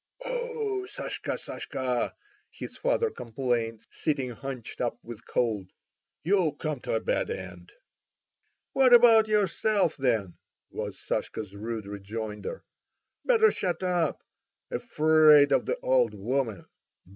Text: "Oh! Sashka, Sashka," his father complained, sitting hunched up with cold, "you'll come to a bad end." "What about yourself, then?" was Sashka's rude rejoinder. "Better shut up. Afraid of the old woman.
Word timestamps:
"Oh! 0.25 0.87
Sashka, 0.89 1.37
Sashka," 1.37 2.15
his 2.49 2.75
father 2.75 3.11
complained, 3.11 3.85
sitting 3.91 4.31
hunched 4.31 4.81
up 4.81 4.97
with 5.03 5.27
cold, 5.27 5.69
"you'll 6.23 6.53
come 6.53 6.79
to 6.79 6.95
a 6.95 6.99
bad 6.99 7.29
end." 7.29 7.71
"What 8.73 8.95
about 8.95 9.27
yourself, 9.27 9.95
then?" 9.97 10.39
was 10.71 10.97
Sashka's 10.97 11.55
rude 11.55 11.85
rejoinder. 11.85 12.63
"Better 13.25 13.51
shut 13.51 13.83
up. 13.83 14.23
Afraid 14.71 15.51
of 15.51 15.67
the 15.67 15.77
old 15.83 16.15
woman. 16.15 16.65